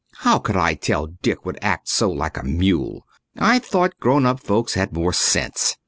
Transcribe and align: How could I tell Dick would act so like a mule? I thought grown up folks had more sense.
How 0.15 0.39
could 0.39 0.57
I 0.57 0.73
tell 0.73 1.05
Dick 1.21 1.45
would 1.45 1.59
act 1.61 1.87
so 1.87 2.09
like 2.09 2.35
a 2.35 2.41
mule? 2.43 3.05
I 3.37 3.59
thought 3.59 3.99
grown 3.99 4.25
up 4.25 4.39
folks 4.39 4.73
had 4.73 4.93
more 4.93 5.13
sense. 5.13 5.77